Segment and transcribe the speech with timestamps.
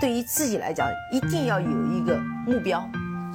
[0.00, 2.82] 对于自己来讲，一定要有一个目标。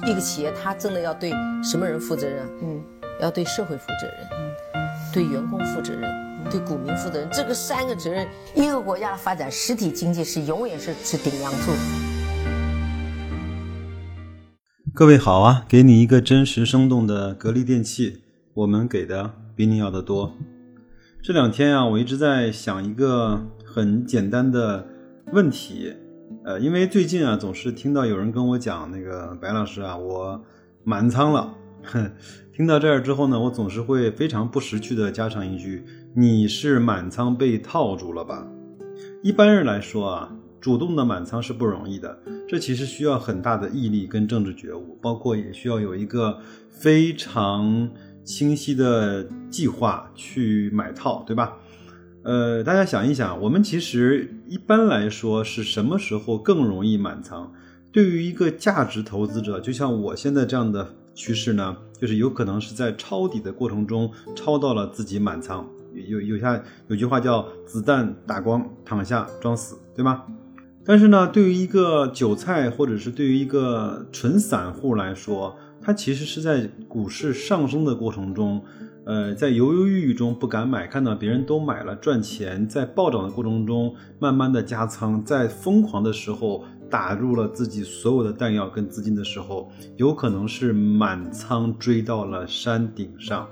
[0.04, 1.30] 一个企业，它真的要对
[1.62, 2.44] 什么人负责任？
[2.60, 2.82] 嗯，
[3.20, 4.52] 要对社会负责任，嗯，
[5.14, 6.10] 对员工负责任，
[6.50, 7.28] 对股民负责任。
[7.30, 8.26] 这个三个责任，
[8.56, 11.70] 一个国家的发展，实体经济是永远是是顶梁柱。
[14.92, 18.22] 各位好啊，给你一个真实生动的格力电器，
[18.54, 20.34] 我们给的比你要的多。
[21.22, 24.88] 这两天啊，我一直在想一个很简单的
[25.32, 25.94] 问题。
[26.46, 30.40] 呃，因为最近啊，总是听到有人跟我讲那个白老师啊，我
[30.84, 31.52] 满仓了。
[31.82, 32.08] 哼，
[32.54, 35.84] 听到这儿之后呢，我总是会非常不识趣的加上一句
[36.14, 38.46] ：“你是满仓被套住了吧？”
[39.24, 46.38] 一般人来说啊，主动的满仓是不容易的，这其实需要很大的毅力跟政治觉悟，包括也需要有一个
[46.70, 47.90] 非常
[48.22, 51.56] 清晰的计划去买套，对吧？
[52.26, 57.52] 呃，大家想一想，我们其实一般来说是什么时候更容易满仓？
[57.92, 65.64] 对于一个价值投资者，就像我现在这样的趋势呢，就是有可能是在抄底的过程中抄到了自己满仓。
[65.94, 70.24] 有有下有句话叫“子弹打光，躺下装死”，对吗？
[70.84, 78.64] 但是呢，对于一个韭菜或者是对于一个纯散户来说，他其实是在股市上升的过程中。
[79.06, 93.48] 呃，在犹犹豫豫中不敢买，看到别人都买了赚钱，在暴涨的过程中慢慢的加仓，在疯狂的时候打入了自己所有的弹药跟资金的时候，有可能是满仓追到了山顶上，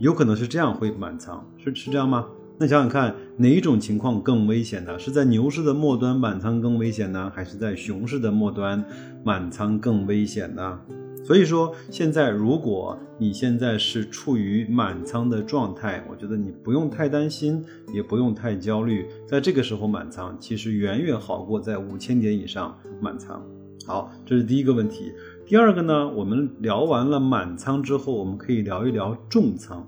[0.00, 2.26] 有可能是这样会满仓，是是这样吗？
[2.58, 4.98] 那想想看，哪一种情况更危险呢？
[4.98, 8.84] 是在牛市的末端满仓更危险呢，还是在熊市的末端
[9.22, 10.80] 满仓更危险呢？
[11.26, 19.08] 所以说，现在如果你现在是处于满仓的状态，我觉得你不用太担心，也不用太焦虑。
[19.26, 23.44] 在这个时候满仓，其实远远好过在五千点以上满仓。
[23.84, 25.12] 好，这是第一个问题。
[25.44, 29.84] 第二个呢，我们聊完了满仓之后，我们可以聊一聊重仓。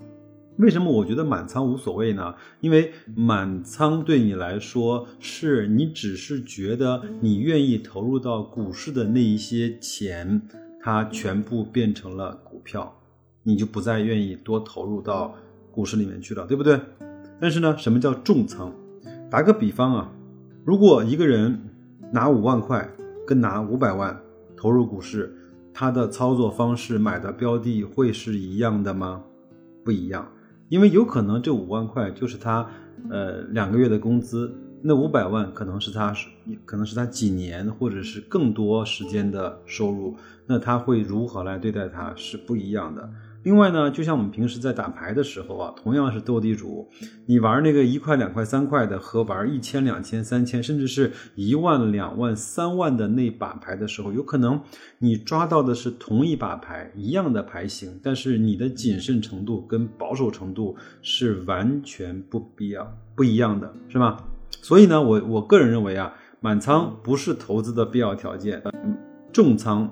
[0.57, 2.35] 为什么我觉得满仓无所谓呢？
[2.59, 10.41] 因为满仓对你来说，是你只是觉得你愿意投入到股市的那一些钱。
[10.81, 12.93] 它全部变成了股票，
[13.43, 15.35] 你就不再愿意多投入到
[15.71, 16.79] 股市里面去了，对不对？
[17.39, 18.71] 但是呢，什么叫重仓？
[19.29, 20.11] 打个比方啊，
[20.65, 21.59] 如果一个人
[22.11, 22.89] 拿五万块
[23.27, 24.19] 跟拿五百万
[24.57, 25.35] 投入股市，
[25.73, 29.23] 他的操作方式、买的标的会是一样的吗？
[29.85, 30.27] 不一样，
[30.67, 32.67] 因为有可能这五万块就是他
[33.09, 34.53] 呃两个月的工资。
[34.81, 36.13] 那五百万可能是他，
[36.65, 40.15] 可能是他几年或者是更多时间的收入，
[40.47, 43.09] 那他会如何来对待它是不一样的。
[43.43, 46.89] 另外呢，就像我们平时在打牌的时候啊，同样是斗地主，
[47.25, 54.61] 你玩那个一块、两块、三块的，和玩一千、两千、三千，甚至是一万、两万、三万的那把牌的时候，有可能
[54.97, 64.17] 你抓到的是同一把牌，一样的牌型，但是你的谨慎程度跟保守程度是完全不必要不一样的，是吗？
[64.61, 68.61] 所以呢，我我个人认为啊，满仓不是投资的必要条件，
[69.31, 69.89] 重仓，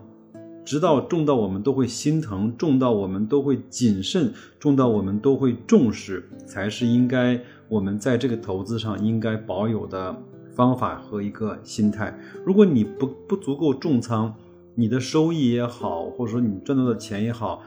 [0.64, 10.16] 直到重到我们都会心疼，重到我们都会谨慎，重到我们都会重视，才是应该我们在这个投资上应该保有的
[10.56, 12.18] 方法和一个心态。
[12.46, 14.34] 如果你不不足够重仓，
[14.76, 17.64] 你的收益也好，或者说你赚到的钱也好。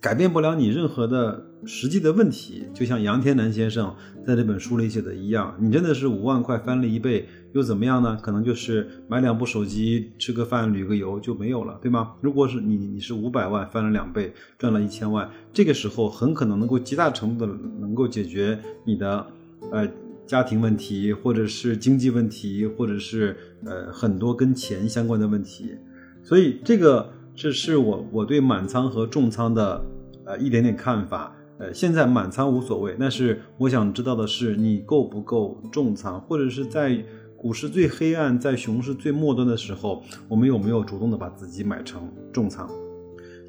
[0.00, 8.18] 改变不了你任何的实际的问题，就像杨天南先生在这本书里写的一样，你真的是五万块翻了一倍又怎么样呢？
[8.22, 12.14] 可能就是买两部手机、吃个饭、旅个游就没有了，对吗？
[12.20, 19.26] 如果是你，你是五百万翻了两倍，赚了一千万，这个时候很可能能够极大程度的能够解决你的
[19.72, 19.88] 呃
[20.26, 25.74] 家庭问题，或者是经济问题，或者是呃很多跟钱相关的问题，
[26.22, 27.12] 所以这个。
[27.40, 29.80] 这是我我对满仓和重仓的
[30.24, 37.04] 呃一点点看法，呃，现在满仓无所谓，但是我想知道的是你够不够重仓，或者是在
[37.36, 42.68] 股市最黑暗、在熊市最末端的时候，我们有没有主动的把自己买成重仓？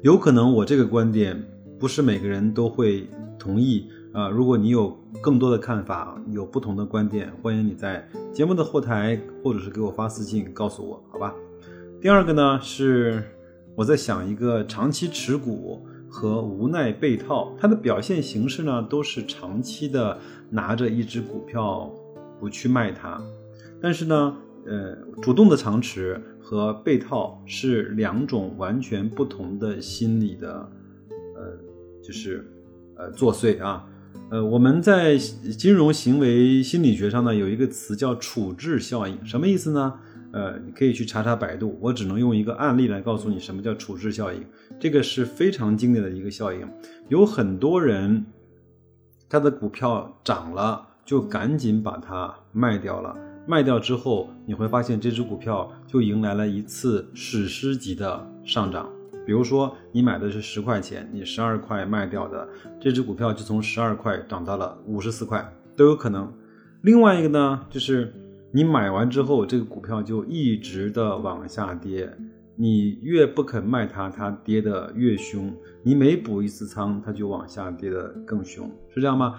[0.02, 1.40] 有可能我这个观点
[1.78, 3.08] 不是每个人都会
[3.38, 4.28] 同意啊。
[4.28, 11.34] 如果你有更多的看法，有不同的观点，欢迎你在节目的后台或者是给我发私信告诉我，好吧？
[12.00, 13.22] 第二个呢是。
[13.76, 20.18] 我在想一个长期持股和无奈被套，它的表现形式呢，都是长期的
[20.50, 21.88] 拿着一只股票
[22.40, 23.22] 不去卖它，
[23.80, 24.36] 但是呢，
[24.66, 30.68] 呃，主动的长持和被套是两种完全不同的心理的，
[31.36, 31.56] 呃，
[32.02, 32.44] 就是
[32.96, 33.86] 呃作祟啊，
[34.30, 39.94] 呃，我们在金融行为心理学上呢有一个词叫处置效应，什么意思呢？
[40.32, 44.44] 呃，你可以去查查百度，我只能用一个案例来告诉你什么叫处置效应。
[44.78, 46.68] 这个是非常经典的一个效应，
[47.08, 48.24] 有很多人
[49.28, 53.16] 他的股票涨了，就赶紧把它卖掉了。
[53.46, 58.88] 卖掉之后，你会发现这只股票就迎来了一次史诗级的上涨。
[59.26, 62.48] 比如说，你买的是十块钱，你十二块卖掉的
[62.80, 66.32] 这只股票就从十二块涨到了五十四块，都有可能。
[66.82, 68.12] 另外一个呢，就是
[68.52, 72.12] 你买完之后，这个股票就一直的往下跌，
[72.56, 75.54] 你越不肯卖它，它跌得越凶。
[75.84, 79.36] 你每补一次仓，它就往下跌得更凶，是这样吗？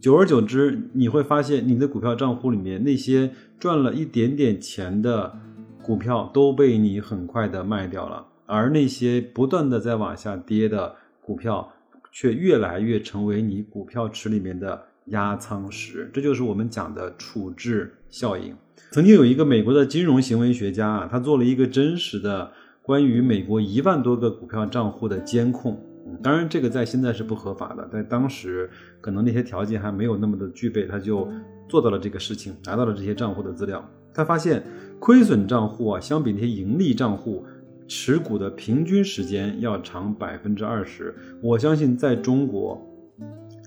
[0.00, 5.36] 久而久之，你会发现你的股票账户里面那些赚了一点点钱的
[5.82, 11.70] 股票都被你很快的卖掉了，而那些不断的在往下跌的股票
[12.10, 16.08] 却越来越成为你股票池里面的压仓石。
[16.14, 18.54] 这就是我们讲的处置效应。
[18.90, 22.50] 曾经有一个美国的金融行为学家啊，他做了一个真实的
[22.82, 25.78] 关于美国一万多个股票账户的监控。
[26.22, 31.28] 当然，这个在现在是不合法的，在当时可能那些条件还没有那么的具备，他就
[31.68, 33.86] 做到了这个事情，拿到了这些账户的资料。
[34.14, 34.62] 他发现
[34.98, 37.44] 亏损账户啊，相比那些盈利账户，
[37.86, 41.14] 持股的平均时间要长百分之二十。
[41.42, 42.87] 我相信在中国，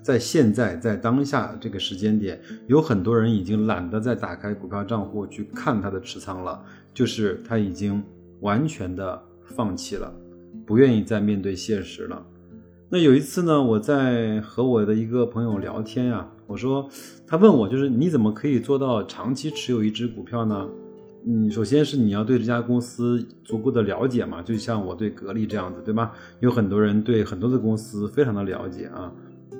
[0.01, 6.61] 在现在在当下这个时间点，有很多人已经懒得再打开股票账户去看他的持仓了，
[6.93, 8.03] 就是他已经
[8.39, 10.13] 完全的放弃了，
[10.65, 12.25] 不愿意再面对现实了。
[12.89, 16.89] 那有一次呢，我在和我的一个朋友聊天呀，我说，
[17.25, 20.67] 他问我就是你怎么可以做到长期持有一只股票呢？
[21.25, 26.11] 嗯，首先是你要对这家公司足够的了解嘛，就像我对格力这样子，对吧？
[26.39, 29.13] 有很多人对很多的公司非常的了解啊。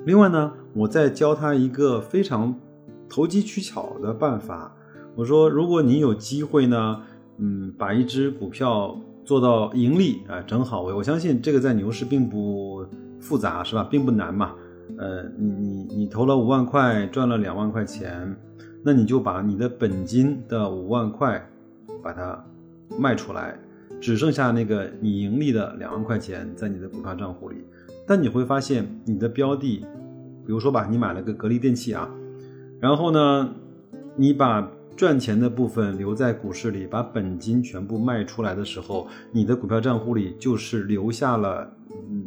[0.04, 2.54] 另外呢，我再教他一个非常
[3.08, 4.74] 投机取巧的办法，
[5.14, 7.02] 我说，如果你有机会呢，
[7.38, 12.86] 嗯，把一只股票做到盈利啊，正好我我相信这个在牛市并不。
[13.22, 14.52] 复杂是吧，并不难嘛。
[14.98, 18.36] 呃，你你你投了五万块，赚了两万块钱，
[18.82, 21.40] 那你就把你的本金的五万块
[22.02, 22.44] 把它
[22.98, 23.56] 卖出来，
[24.00, 27.58] 只剩下那个你盈利的两万块钱在你的股票账户里。
[28.06, 29.80] 但你会发现，你的标的，
[30.46, 32.08] 比如说吧，你买了个格力电器啊，
[32.80, 33.54] 然后呢，
[34.16, 41.74] 你把赚钱的部分留在股市里，把本金全部卖出来的时候，你的股票账户里就是留下了
[42.10, 42.26] 嗯。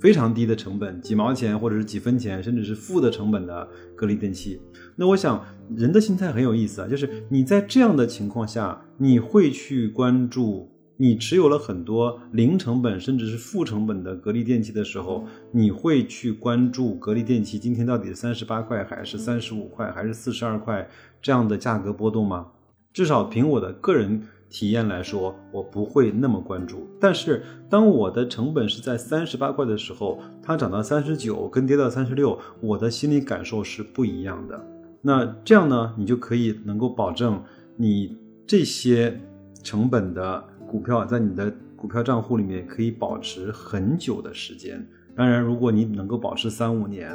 [0.00, 4.60] 非常低的成本，几毛钱或者是几分钱，甚至是负的成本的格力电器。
[4.94, 5.44] 那我想，
[5.74, 20.86] 人的心态很有意思啊，就是你在这样的情况下，你会去关注你持有了很多零成本甚至是负成本的格力电器的时候，你会去关注格力电器今天到底三十八块还是三十五块还是四十二块
[21.22, 22.48] 这样的价格波动吗？
[22.92, 24.22] 至少凭我的个人。
[24.50, 26.88] 体验来说，我不会那么关注。
[26.98, 34.58] 但是，当我的成本是在三十八块的时候，它涨到三十九，跟跌到三十六，我的心理感受是不一样的。
[35.02, 37.44] 那这样呢，你就可以能够保证
[37.76, 38.16] 你
[38.46, 39.20] 这些
[39.62, 44.86] 成本的股票在你的股票账户里面可以保持很久的时间。
[45.16, 47.10] 当然，如果你能够保持三五年，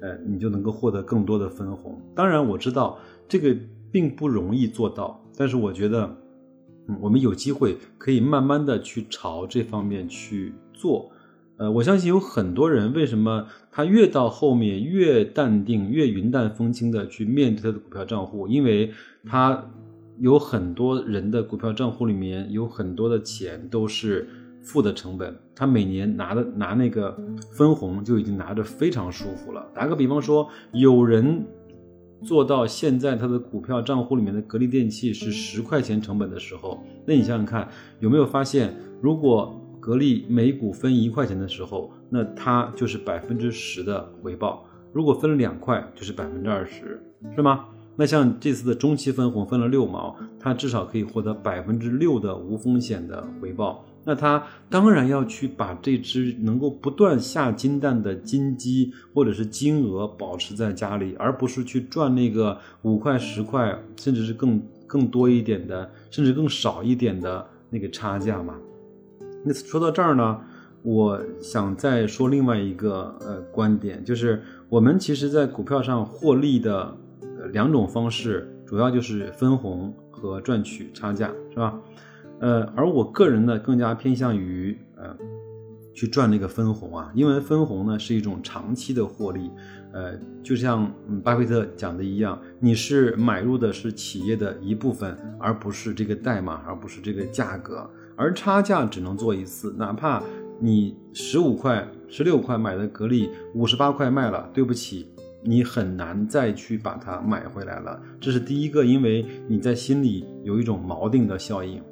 [0.00, 2.00] 呃，你就能够获得更多的分红。
[2.14, 3.56] 当然，我知道这个
[3.90, 6.04] 并不容易做到，但是我觉得。
[6.90, 11.10] 嗯我们有机会可以慢慢的去朝这方面去做，
[11.58, 18.90] 呃，我相信有很多人为什么他越到后面越淡定、越云淡风轻的去面对他的股票账户，因为
[19.26, 19.70] 他
[20.20, 24.28] 有很多人的股票账户里面有很多的钱都是
[24.62, 27.16] 负的成本，他每年拿的拿那个
[27.52, 29.66] 分红就已经拿着非常舒服了。
[29.74, 31.44] 打个比方说，有人。
[32.24, 37.68] 做到现在，他的股票账户里面的格力电器是十块钱成本的时候，那你想想看，
[38.00, 47.00] 有没有发现，如果格力每股分一块钱的时候，那它就是百分之十的回报；如果分两块，就是百分之二十，
[47.36, 47.66] 是吗？
[48.00, 53.84] 那像这次的中期分红分了六毛，他至少可以获得百分之六的无风险的回报。
[54.04, 54.40] 那他
[54.70, 68.54] 当然要去把这只能够不断下金蛋的金鸡或者是金鹅保持在家里，而不是去赚那个五块十块，甚至是更更多一点的，甚至更少一点的那个差价嘛。
[69.44, 70.40] 那说到这儿呢，
[70.82, 76.96] 我想再说另外一个呃观点，就是我们其实在股票上获利的
[77.48, 81.78] 两种方式，主要就是分红和赚取差价，是吧？
[82.40, 85.16] 呃，而我个人呢，更加偏向于呃，
[85.92, 89.50] 去赚那个分红啊，因为分红呢是一种长期的获利，
[89.92, 90.88] 呃，就像
[91.24, 100.22] 巴菲特讲的一样，你是买入的是企业的一部分，而不是这个代码，而不是这个价格，而差价只能做一次，哪怕
[100.60, 105.08] 你十五块、十六块买的格力，五十八块卖了，对不起，
[105.42, 108.00] 你很难再去把它买回来了。
[108.20, 111.82] 这是第一个，因为你在心里有一种锚定的效应。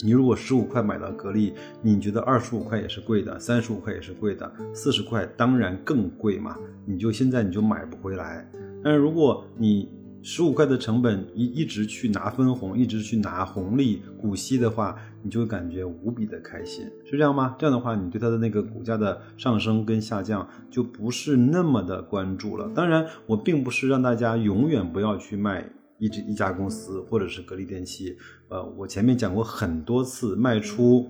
[0.00, 8.46] 你如果十五块买到格力，你觉得二十五块也是贵的，三十五块也是贵的，四十块当然更贵嘛，你就现在你就买不回来。
[8.82, 9.88] 但是如果你
[10.24, 17.54] 十五块的成本一一直去拿分红，一直去拿红利股息的话，你就感觉无比的开心，是这样吗？
[17.58, 22.68] 这样的话，你对它的那个股价的上升跟下降就不是那么的关注了。
[22.74, 25.70] 当然，我并不是让大家永远不要去卖。
[26.00, 28.16] 一只一家公司，或者是格力电器，
[28.48, 31.08] 呃，我前面讲过很多次，卖出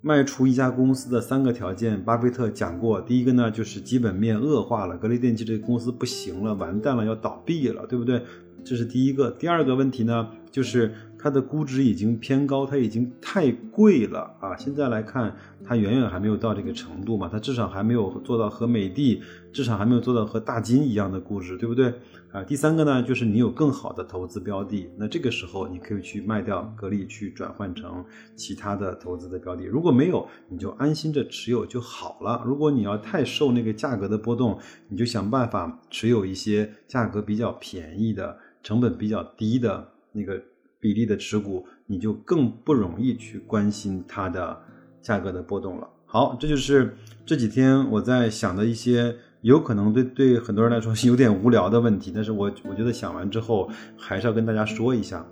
[0.00, 3.00] 卖出一家公司的三个条件，巴菲特讲过。
[3.00, 8.22] 第一个呢，就是基本面恶化了，格力电器这个公司不行了，完蛋了，要倒闭了，对不对？
[8.64, 9.30] 这是第一个。
[9.30, 10.92] 第二个问题呢，就是。
[11.18, 14.56] 它的估值已经偏高，它已经太贵了啊！
[14.56, 15.34] 现在来看，
[15.64, 19.20] 它远远还没有到这个程度嘛，它至少还没有做到和美的，
[19.52, 21.92] 至少还没有做到和大金一样的估值，对不对？
[22.30, 28.04] 啊，第三个呢，就是你有更好的投资标的，那这个时候你可以去卖掉格力，去转换成
[28.36, 29.64] 其他的投资的标的。
[29.64, 32.42] 如果没有，你就安心着持有就好了。
[32.46, 34.58] 如果你要太受那个价格的波动，
[34.88, 40.40] 你就想办法持有一些价格比较便宜的、成本比较低的那个。
[40.80, 44.58] 比例的持股，你就更不容易去关心它的
[45.00, 45.88] 价格的波动了。
[46.06, 55.26] 好，这就是这几天我在想的一些有可能对对很多人来说有点无聊的问题，但是我我觉得想完之后还是要跟大家说一下。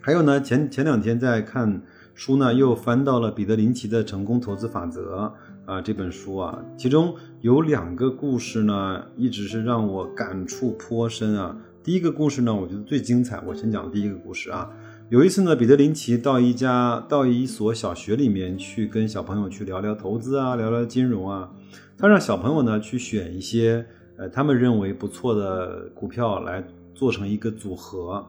[0.00, 1.82] 还有呢，前前两天在看
[2.14, 5.32] 书呢，又翻到了彼得林奇的《成功投资法则》
[5.72, 11.56] 啊这本书啊，其中有两个故事呢，一直是让我感触颇深啊。
[11.84, 13.42] 第一个故事呢，我觉得最精彩。
[13.44, 14.70] 我先讲第一个故事啊。
[15.08, 21.50] 有一次呢，彼得林奇到一家到一所小学里面去跟小朋友去聊聊投资啊，聊聊金融啊。
[21.98, 23.84] 他让小朋友呢去选一些
[24.16, 28.24] 呃他们认为不错的股票来做成一个组合。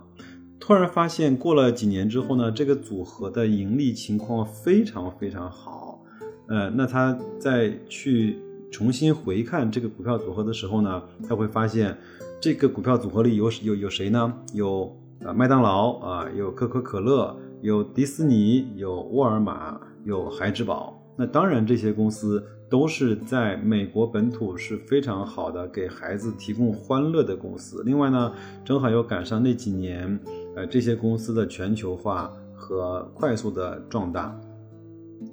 [0.60, 6.04] 突然发现过了几年之后呢，这个组合的盈利情况非常非常好。
[6.48, 8.40] 呃，那他再去
[8.74, 11.96] 重新回看这个股票组合的时候呢，他会发现。
[12.42, 14.34] 这个股票组合里有有有谁呢？
[14.54, 21.02] 有啊麦当劳啊，有可口可乐，有迪士尼，有沃尔玛，有孩之宝。
[21.16, 27.82] 那当然，这些公司都是在美国本土是非常好的，给孩子提供欢乐的公司。
[27.86, 28.34] 另外呢，
[28.66, 30.20] 正好又赶上那几年，
[30.58, 34.38] 呃，这些公司的全球化和快速的壮大。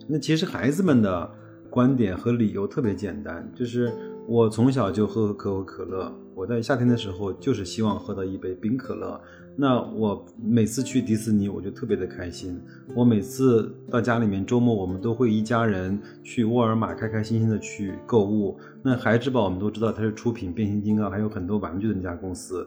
[0.07, 1.29] 那其实孩子们的
[1.71, 3.93] 观点和理由特别简单，就是
[4.27, 6.13] 我从小就喝可口可乐。
[6.35, 9.21] 我在夏天的时候就是希望喝到一杯冰可乐。
[9.57, 12.59] 那我每次去迪士尼，我就特别的开心。
[12.95, 18.59] 我每次到家里面，周末我们都会一家人去沃尔玛，开开心心的去购物。
[18.83, 22.67] 那孩之宝我们都知道它是出品变形金刚，还有很多玩具的那家公司。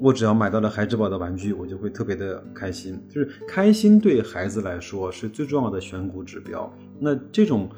[0.00, 3.00] 我只要买到了孩之宝的玩具，我就会特别的开心。
[3.08, 6.70] 就是开心对孩子来说是最重要的选股指标。
[6.98, 7.68] 那这种。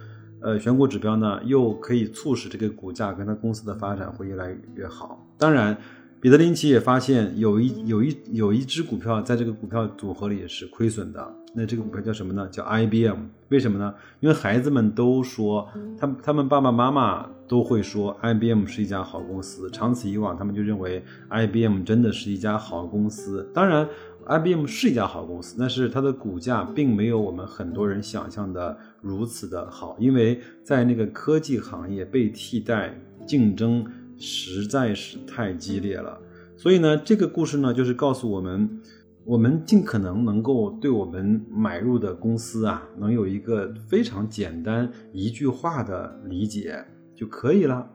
[0.42, 5.26] 呃，选股指标呢，又可以促使这个股价跟它公司的发展会越来越好。
[5.38, 5.76] 当然，
[6.20, 11.34] 彼得林奇也发现有一有一有一只股票在这个股票组合里是亏损的。
[11.54, 12.48] 那这个股票叫什么呢？
[12.48, 13.16] 叫 IBM。
[13.48, 13.92] 为什么呢？
[14.20, 15.68] 因为孩子们都说，
[15.98, 19.68] 他他们爸爸妈妈都会说 IBM 是一家好公司。
[19.70, 23.50] 长此以往，他们就认为 IBM 真的是一家好公司。
[23.52, 23.88] 当然。
[24.26, 32.94] IBM 是一家好公司，但是它的股价并没有我们很多人想象的如此的好，因为在那个科技行业被替代
[33.26, 33.84] 竞争
[34.18, 36.20] 实在是太激烈了。
[36.56, 38.80] 所以呢，这个故事呢，就是告诉我们，
[39.24, 46.84] 我们尽可能能够对我们买入的公司啊，能有一个非常简单一句话的理解
[47.16, 47.90] 就可以了。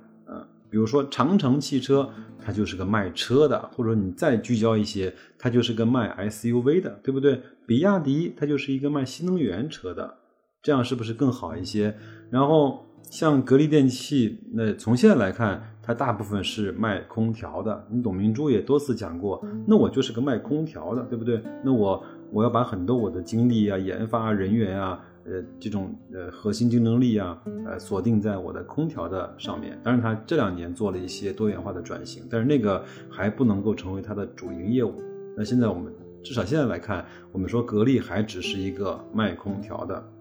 [0.75, 7.39] 比如说长城汽车，它就是个卖车的，或者你再聚焦一些，它就是个卖 SUV 的，对不对？
[7.65, 10.15] 比亚迪它就是一个卖新能源车的，
[10.61, 11.95] 这样是不是更好一些？
[12.29, 17.87] 然后像格力电器，那从现在来看，它大部分是卖空调的。
[17.89, 21.41] 你董明珠也多次讲过，那我就是个卖空调的，对不对？
[21.63, 22.03] 那我
[22.33, 25.01] 我要把很多我的精力啊、研发人员啊。
[25.25, 29.79] 呃，这种呃核心竞争力啊，呃锁定在我的空调的上面。
[29.83, 35.01] 当然，它这两年做了一些多元化的转型，但是那个还不能够成为它的主营业务。
[35.35, 35.91] 那现在我们
[36.23, 40.11] 至少现在来看，我们说格力还只是一个卖空调的。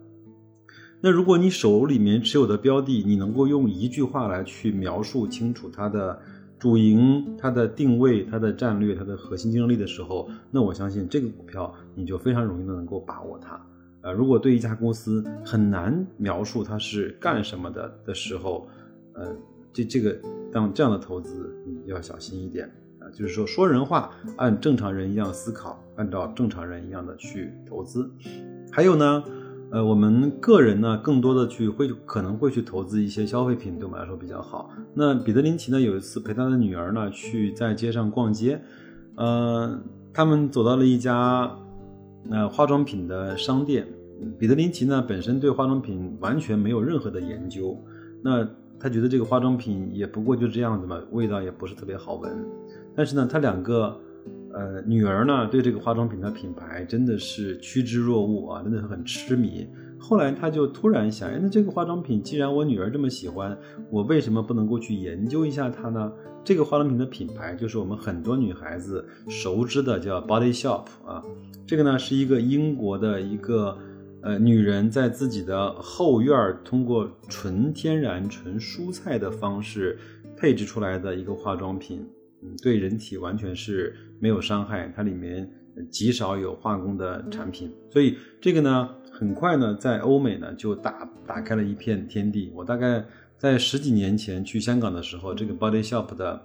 [1.00, 6.18] 那如果你手里面持有的标的，你能够用一句话来去描述清楚它的
[6.58, 13.60] 主营、它的定位、它的战略、它的核心竞争力的时候，那我相信这个股票你就非常容易的能够把握它。
[14.04, 18.68] 呃，如果对一家公司很难描述它是干什么的的时候，
[19.14, 19.34] 呃，
[19.72, 20.14] 这这个
[20.52, 22.70] 当这样的投资你要小心一点
[23.00, 28.10] 啊，就是说说人话，按正常人一样思考，按照正常人一样的去投资。
[28.70, 29.24] 还有呢，
[29.70, 34.70] 呃，我们个人呢，更多的去会可能会去投资一些消费品，对我们来说比较好。
[34.92, 38.60] 那彼得林奇呢，有一次陪他的女儿呢去在街上逛街，
[39.16, 39.80] 呃，
[40.12, 41.50] 他们走到了一家。
[42.26, 43.86] 那化妆品的商店，
[44.38, 47.78] 彼得林奇呢本身对化妆品完全没有任何的研究，
[48.22, 52.32] 那他觉得这个化妆品也不过就这样子嘛，味道也不是特别好闻。
[52.94, 53.98] 但是呢，他两个
[54.52, 59.66] 呃女儿呢对这个化妆品的品牌真的是趋之若鹜啊，真的是很痴迷。
[59.98, 63.56] 后来他就突然想，哎，那这个化妆品既然我女儿这么喜欢，
[63.90, 66.12] 我为什么不能够去研究一下它呢？
[66.44, 71.22] 这个化妆品的品牌就是我们很多女孩子熟知的，叫 Body Shop 啊。
[71.66, 73.78] 这个呢是一个英国的一个
[74.24, 79.98] 呃女人在自己的后院通过纯天然、纯蔬菜的方式
[80.36, 82.04] 配置出来的一个化妆品，
[82.42, 85.48] 嗯，对人体完全是没有伤害，它里面
[85.90, 92.50] 极少有化工的产品，所以这个呢很快呢在欧美呢就打打开了一片天地。
[92.54, 93.04] 我大概
[93.36, 96.40] 在十几年前去香港的时候，这个 Body Shop 的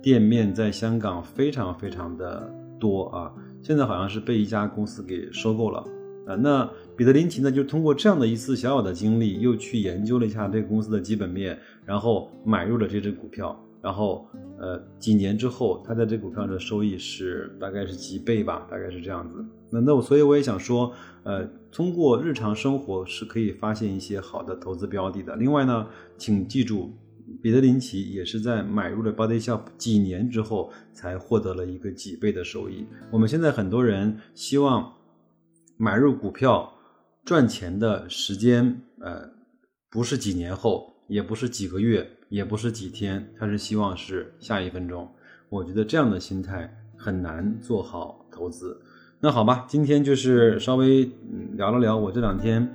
[0.00, 2.48] 店面在香港非常非常的
[2.78, 3.32] 多啊。
[3.60, 5.82] 现在好像是被一家公司给收购了，
[6.26, 14.26] 啊，那彼得林奇呢，就通过这样的一次小小的经历，又去研究了一下这个公司的基本面，然后买入了这只股票，然后，
[14.58, 19.44] 呃，几年之后，他在这股票的收益是大概是几倍吧，大概是这样子。
[19.70, 20.92] 那那我所以我也想说，
[21.24, 25.36] 呃，通过日常生活是可以发现一些好的投资标的的。
[25.36, 26.92] 另外呢，请记住。
[27.42, 32.86] 彼得林奇也是在买入了 Body Shop 几年之后，才获得了一个几倍的收益。
[33.10, 34.92] 我们现在很多人希望
[35.84, 36.72] 买入股票
[37.26, 39.28] 赚钱的时间，呃，
[39.90, 45.06] 不是几年后，也不是几个月，也不是几天，他是希望是下一分钟。
[45.50, 48.80] 我觉得这样的心态很难做好投资。
[49.20, 51.04] 那好吧，今天就是稍微
[51.52, 52.74] 聊了聊我这两天。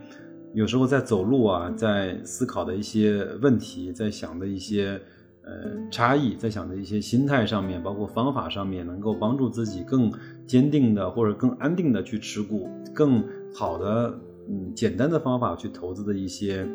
[0.54, 5.02] 有时候在走路啊，在思考的一些问题，在想的一些
[5.50, 10.12] 呃差异，在想的一些心态上面，包括方法上面，能够帮助自己更
[10.46, 16.68] 坚定的或者更安定的去持股，更好的嗯简单的方法去投资的一些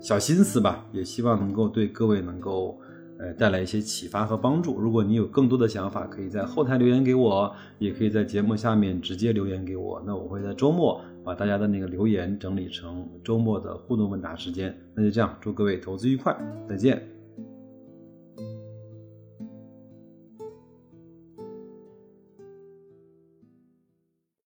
[0.00, 2.80] 小心思吧，也希望能够对各位能够。
[3.16, 4.76] 呃，带来一些启发和帮助。
[4.80, 10.02] 如果你有更多的想法，可以在后台留言给我，也可以在节目下面直接留言给我。
[10.04, 14.76] 那我会在周末把大家的那个留言整理成周末的互动问答时间。
[14.96, 16.36] 那就这样，祝各位投资愉快，
[16.68, 17.13] 再见。